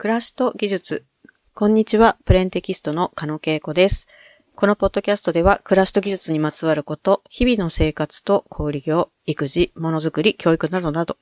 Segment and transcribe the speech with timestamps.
[0.00, 1.06] 暮らしと技術。
[1.54, 4.06] こんにちは、プレンテキストの加野恵子です。
[4.54, 11.16] このポッドキャストでは、暮らしと技術にまつわること、日々の生活と小売業、育児、ものづくり、教育などなど、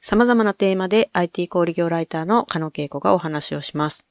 [0.00, 4.06] 様々なテーマで IT 小売業ライターの加野恵子がお話をします。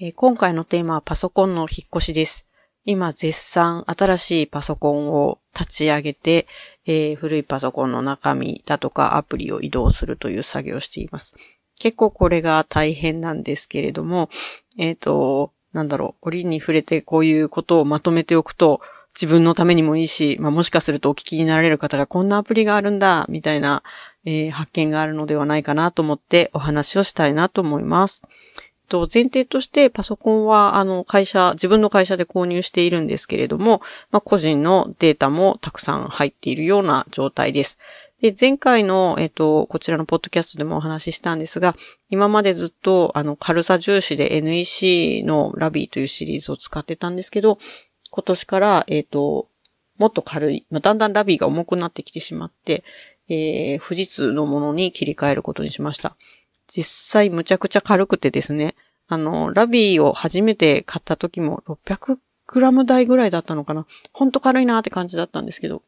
[0.00, 2.46] えー、今回のテーマはパソコンの引っ越しです。
[2.86, 6.46] 今絶賛新しいパソコンを立ち上げて、
[6.86, 11.36] えー、古いパソコンの中身だとかアプリを移動するという作業をしています。
[11.78, 14.30] 結構これが大変なんですけれども、
[14.78, 18.80] えっ、ー、と、なんだろう、折に触れてこういうことをまとめておくと、
[19.14, 23.82] 自分のためにもいいし、まあ、もしかするとお聞きになられる方がこんなアプリがあるんだ、みたいな、
[24.24, 28.22] えー、発見があるのではないかなと思ってお話をしたいなと思います。
[28.88, 33.80] と、前提としてパソコンは、あの、会社、自分の会社で購入しているんですけれども、
[34.10, 37.78] まあ、個人のデータもたくさん入っているような状態です。
[38.24, 41.76] で、前回の、えっと、こちらのポッドキャストでもお話ししたんですが、
[42.08, 47.58] 今までずっと、あの、軽さ重視で NEC のラビーというシリーズを使ってたんですけど、
[48.08, 49.48] 今年から、えっと、
[49.98, 52.82] もっと軽い、まあ、だんだん LAVIE が重くなってきてしまって、
[53.28, 56.16] えー、富士通のものに切り替えることにしました。
[56.66, 58.74] 実際むちゃくちゃ軽くてですね、
[59.06, 62.16] あの、 LAVIE を初めて買った時も600
[62.46, 63.84] グラム台ぐらいだったのかな。
[64.14, 65.82] ほんと軽いなーって感じだったんですけど、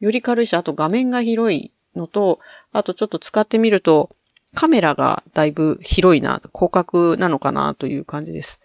[0.00, 2.40] より軽いし、あと画面が広いのと、
[2.72, 4.10] あとちょっと使ってみると、
[4.54, 8.60] カメラがだいぶ広いな、広角なのかなという感じです。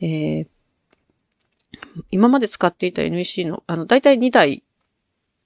[0.00, 0.46] えー、
[2.10, 4.62] 今まで使っていた NEC の、あの、だいたい2台、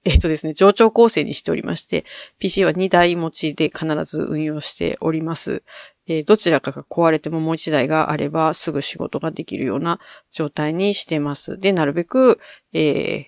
[0.04, 2.04] えっ、ー、とですね、上長構成にしておりまして、
[2.38, 5.62] PC は2台持ちで必ず運用しております。
[6.06, 10.00] えー、どちらかが壊れてももう1台があればすぐ仕事ができるような
[10.32, 11.58] 状態にしてます。
[11.58, 12.40] で、なるべく、
[12.72, 13.24] えー、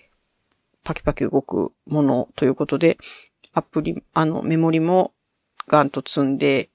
[0.83, 2.97] パキパキ動くものということで、
[3.53, 5.13] アプリ、あの、メモリも
[5.67, 6.69] ガンと積んで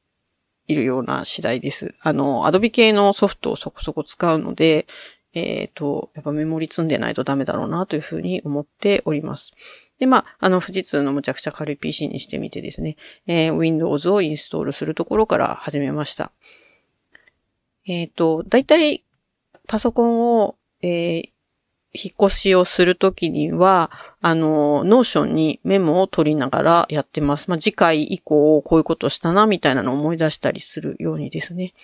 [0.69, 1.95] いるような次第です。
[2.01, 4.87] あの、アドビ系のソフトをそこそこ使うので、
[5.33, 9.53] えっ、ー、と、やっぱメモリ積んでないとダメだろうなというふうに思っております。
[9.99, 12.97] で、まあ、あの、富士通のむちゃくちゃ軽い PC にしてみてですね、
[13.27, 16.33] えー、Windows をインストールするところから始めました。
[17.87, 19.05] えっ、ー、と、だいたい
[19.67, 21.31] パソコンを、えー、
[21.97, 23.91] 引っ越しをするときには、
[24.21, 27.49] あの、 Notion にメモを取りながらやってます。
[27.49, 31.75] まあ、次回以降こういうことしたな、みたいなのを思い出したりするようにですね。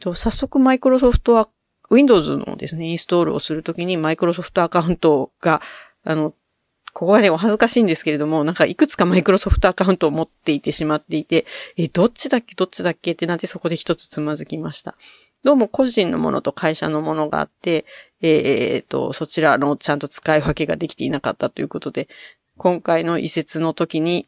[0.00, 1.48] と早速、マイクロソフトは、
[1.90, 5.62] Windows のですね、インストールをするときにマイクロソフトアカウントが、
[6.04, 6.34] あの、
[6.92, 11.44] ここはね、お恥ずかしいんですけれども、なんかいくつかマイクロソフトアカウントを持っていてしまっていて、
[11.76, 14.96] え、どっちだっけどっちだっけってなってそこで一つつまずきました。
[15.44, 17.84] どうも個人のものと会社のものがあって、
[18.22, 22.08] えー、と、そちらのちゃんと使い分けができていなかったということで、
[22.56, 24.26] 今回の移設の時に、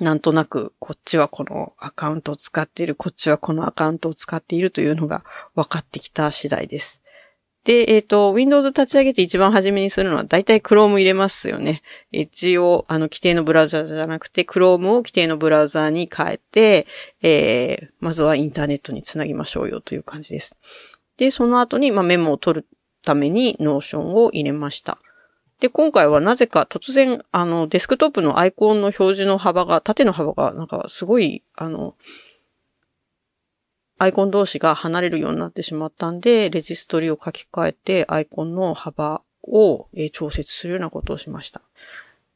[0.00, 7.04] なんとなく、こっちはこのアカウントを使っている、こっちはこのアカウントを使っているというのが分かってきた次第です。
[7.64, 11.82] で、えっ、ー、と、Windows 立ち上げて一番初めにするのは、だいたい Chrome 入れますよね。
[12.12, 16.86] 一応、あの、既定のブラウザじゃなくて、Chrome を既定のブラウザに変えて、
[17.22, 20.58] えー、まずはインターネットにつなぎましょうよという感じです。
[21.16, 22.66] で、その後に、まあ、メモを取る
[23.04, 24.98] ために Notion を入れました。
[25.60, 31.94] で、今回はなぜか突然、あの、デスクトップのアイコンの表示の幅が、縦の幅が、なんかすごい、あの、
[33.98, 41.62] アイコン同士が離れるようになってしまったんで、レジストリを書き換えて、アイコンの幅をえ調節するようなことをしました。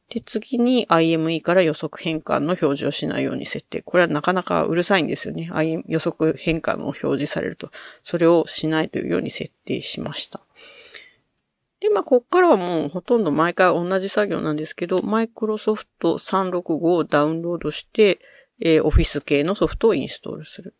[0.09, 3.81] で、次に IME から予測変換の表示をしないように設定。
[3.83, 5.51] これはなかなかうるさいんですよね。
[5.87, 7.71] 予測変換の表示されると。
[8.03, 10.41] それをしないというように設定しました。
[11.79, 18.19] で、まあ、こっからはもうほとんど毎回同じ作業なんですけど、マイクロソフト365をダウンロードして、
[18.59, 20.75] えー、オフィス系のソフトをインストールする。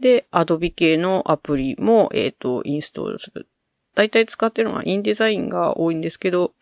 [0.00, 3.48] で、Adobe 系のアプリも、えっ、ー、と、インストールする。
[3.94, 6.52] 大体使ってるのはインデザインが多いんですけど、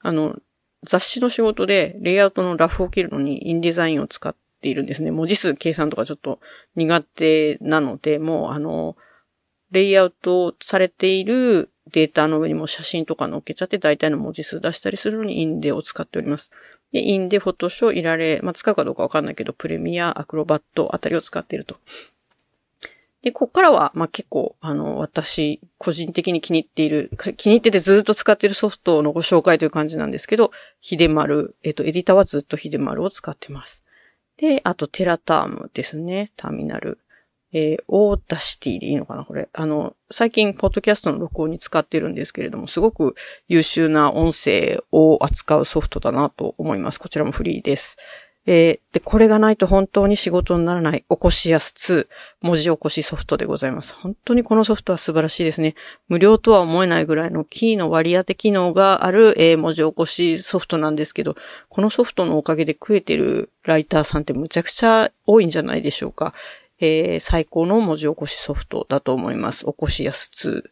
[0.00, 0.36] あの、
[0.84, 5.10] 雑誌の仕事でレイアウトのラフを切るのにインデザインを使っているんですね。
[5.10, 6.40] 文字数計算とかちょっと
[6.76, 8.96] 苦手なので、もうあの、
[9.70, 16.52] レイアウトされているデータの上にも写真とか載っけちゃって大体の文字数出したりするのにインデを使っております。
[16.92, 21.76] で、インデ、フォトショー、いられ、まあ、使うかどうかわかんないけど、プレミア、アクロバットあたりを使っていると
[23.22, 33.82] で、こっからは、まあ、結構、あの、私、個人的に気に入っている、気に入っててずっと使っているソフトのご紹介という感じなんですけど、ヒデマル、えっ、と、エディターはずっとヒデマルを使ってます。
[34.36, 36.98] で、あと、テラタームですね、ターミナル。
[37.52, 39.48] えー、オーダシティでいいのかなこれ。
[39.52, 43.14] あの、最近、ポッドキャストの録音に使ってるんですけれども、すごく
[43.48, 47.00] 優秀な音声を扱うソフトだなと思います。
[47.00, 47.96] こちらもフリーです。
[48.50, 51.74] えー、で、これがないと本当に仕事にならない、起こしやす
[52.40, 53.94] 2、文字起こしソフトでございます。
[53.94, 55.74] 本当にこのソフトは素晴らしいですね。
[56.08, 61.36] 無料とは思えないぐらいのキーの割り当て機能がある、えー、文字起こしソフトなんですけど、
[61.68, 66.32] このソフトのおかげで食えてるライターさんってむちゃくちゃ多いんじゃないでしょうか。
[66.80, 69.66] えー、最高の文字起こしソフトだと思います。
[69.66, 70.62] 起こしやす2。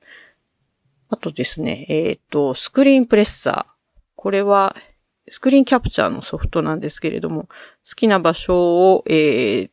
[1.10, 3.72] あとですね、えっ、と、スクリーンプレッサー。
[4.14, 4.74] これは、
[5.28, 7.48] スクリーンキャプチャーのソフトなんですけれども、
[7.88, 9.68] 好きな場所を、えー、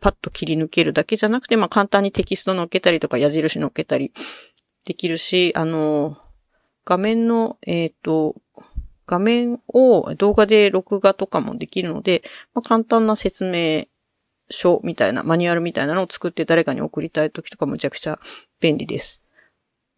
[0.00, 4.12] パッと切り抜けるだけじゃなくて、まあ、簡単にテキスト乗っけたりとか矢印乗っけたり
[4.84, 6.16] できるし、あの、
[6.84, 8.36] 画面の、えっ、ー、と、
[9.06, 12.22] 画面を動画で録画とかもできるので、
[12.54, 13.86] まあ、簡単な説明
[14.48, 18.20] 書みたいな、マニュアルみたいなのを作って誰かに送りたい時とかむちゃくちゃ
[18.60, 19.25] 便利です。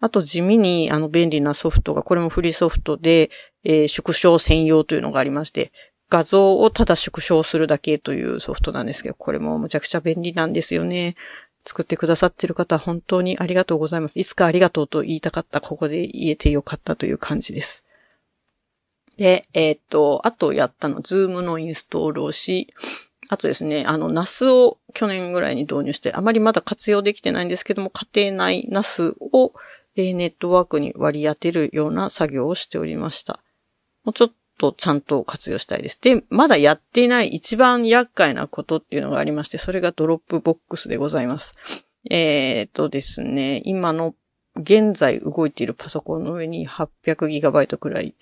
[0.00, 3.31] あと地味にあの便利なソフトが、これもフリーソフトで、
[3.65, 5.73] えー、縮小専用というのがありまして、
[6.09, 11.17] 画像をただ縮小するだけというソフトなんですけど、これもむちゃくちゃ便利なんですよね。
[11.65, 14.19] 作ってくださってる方、本当にありがとうございます。
[14.19, 17.85] いつかありがとうと言いたかった、ここで言えてよかったという感じです。
[19.19, 22.69] で、えー、っと、あとやったの、 Zoom のインストールをし、
[23.29, 29.53] あとですね、あの、 NAS を去年ぐらいに導入して、あまりまだ活用できてないんですけども、家庭内 NAS を、
[30.15, 33.41] ネットワークに割り当てるような作業をしておりました。
[34.05, 36.00] もうちょっとちゃんと活用したいです。
[36.00, 41.56] で、まだやっていない一番厄介なことっていうのがありまして、それが Dropbox でございます。
[42.11, 44.15] えー、っとですね、今の
[44.56, 48.15] 現在動いているパソコンの上に 800GB くらい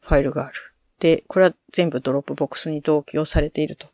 [0.00, 0.54] ファイルがある。
[1.00, 3.86] で、これは全部 Dropbox に同期をされていると。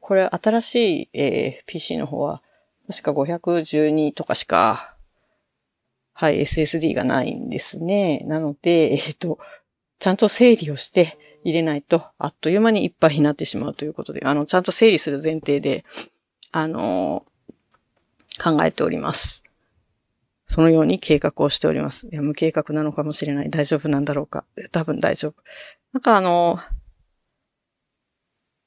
[0.00, 2.42] これ新しい、えー、PC の方は
[2.88, 4.91] 確か512とかしか
[6.14, 8.20] はい、SSD がないんですね。
[8.26, 9.38] なので、えっ、と、
[9.98, 15.84] ちゃんと整理をして入れないと、あっという間にいっぱいになってしまうということで、あの、ちゃんと整理する前提で、
[16.54, 17.24] あの
[18.42, 19.42] 考えております。
[20.46, 22.06] そのように計画をしております。
[22.08, 23.48] いや、無計画なのかもしれない。
[23.48, 24.44] 大丈夫なんだろうか。
[24.70, 25.34] 多分大丈夫。
[25.94, 26.58] なんかあの、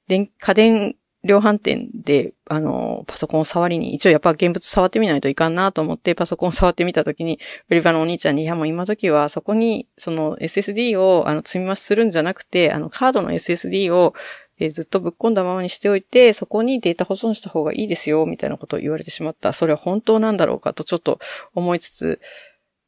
[0.07, 0.95] 電、家電
[1.25, 7.39] 量販店で、あの、パソコンを触りに、一応やっぱ現物触ってみないといかんなと思って、パソコンを触ってみたときに、
[7.69, 14.13] 売り場のお兄ちゃんに、いやもう今時はそこに、その SSD を、あの、積み増しするんじゃなくて、あの、カードの SSD を、
[14.57, 19.51] え、ずっとぶっ込んだままにしておいて、そこにデータ保存した方がいいですよ、みたいなことを言われてしまった。
[19.51, 21.19] それは本当なんだろうかとちょっと
[21.53, 22.21] 思いつつ、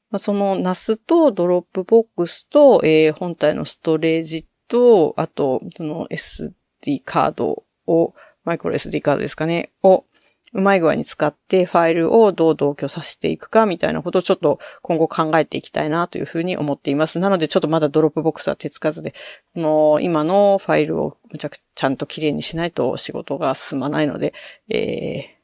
[0.09, 8.13] まあ、その NAS と Dropbox と、えー、本体のストレージと、あと、その SD カードを、
[8.47, 10.05] マイクロ SD カードですかね、を
[10.53, 17.19] うまい具合に使ってファイルをどう同居させていくかみたいなことをちょっと今後考えていきたいなというふうに思っています。
[17.19, 19.13] なのでちょっとまだ Dropbox は手つかずで、
[19.53, 24.33] この今のファイルをむちゃくちゃんと綺麗にしないと仕事が進まないので、
[24.69, 25.35] え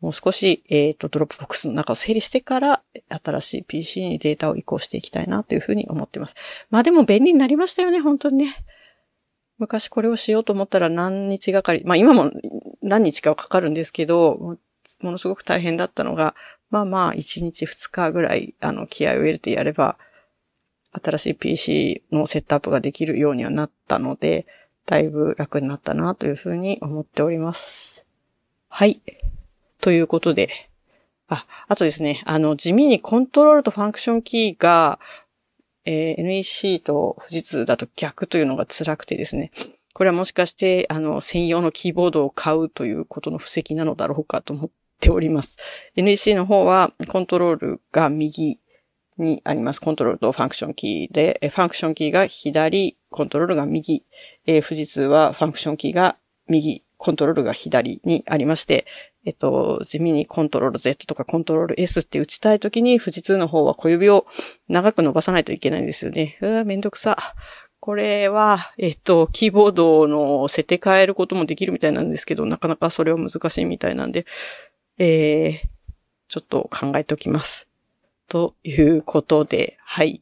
[0.00, 6.34] ー、もう少し、えっ、ー、と、 Dropbox の中を整理してから、新しい PC にデータを移行していきたいなというふうに思っています。
[6.70, 8.56] まあでも便利になりましたよね、本当にね。
[9.62, 12.32] 昔これをしようと思ったら何日がかり、まあ今も
[12.82, 14.58] 何日かはかかるんですけど、
[15.00, 16.34] ものすごく大変だったのが、
[16.70, 19.98] まあまあ1日2日ぐらい、あの、気合を入れてやれば、
[21.00, 24.46] 新しい PC のセットアップができるようにはなったので、
[24.84, 28.04] だいぶ楽になったなというふうに思っております。
[28.68, 29.00] はい。
[29.80, 30.50] ということで、
[31.28, 34.98] あ、あとですね、あの、地味にコントロールとファンクションキーが、
[35.84, 39.50] えー、NEC と富士通だと逆というのが辛くてですね。
[39.94, 44.70] これはもしかして、あの、専用のキーボードを買うということの布石なのだろうかと思っ
[45.00, 45.58] ております。
[45.96, 48.58] NEC の方は、コントロールが右
[49.18, 49.80] にあります。
[49.80, 54.04] コントロールとファンクションキーで、ファンクションキーが左、コントロールが右。
[54.46, 56.16] えー、富士通はファンクションキーが
[56.48, 58.86] 右、コントロールが左にありまして、
[59.24, 64.24] えっと、地味にコントロール Z とかコントロール S って打ちたいときに、富士通の方は小指を
[64.68, 66.38] 長く伸ばさないといけないんですよね。
[66.40, 67.16] うわ、めんどくさ。
[67.80, 74.24] これは、えっと、キーボードの設定変えることもできるみたいなんですけど、なかなかそれは難しいみたいなんで、
[74.98, 75.60] えー、
[76.28, 77.68] ちょっと考えておきます。
[78.28, 80.21] ということで、はい。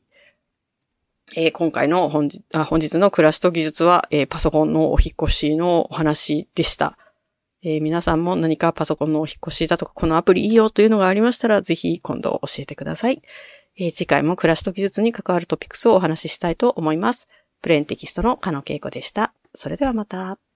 [1.37, 6.99] えー、今回の本日あ本日の暮らしと技術は、えー、パソコンのお引越しのお話でした。
[7.63, 13.23] えー、皆さんも何かパソコンのお引越しだとか、このアプリいいよというのがありましたら、ぜひ今度教えてください。
[13.77, 17.29] え、次回も暮らしと技術に関わるトピックスをお話ししたいと思います。
[17.63, 19.35] プレーンテキストの加野恵子でした。
[19.55, 20.50] それではまた。